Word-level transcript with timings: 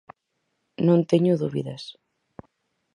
Non 0.87 0.99
teño 1.09 1.39
dúbidas. 1.41 1.83